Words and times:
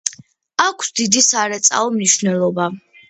აქვს 0.67 0.89
დიდი 1.01 1.23
სარეწაო 1.27 1.93
მნიშვნელობა. 1.99 2.69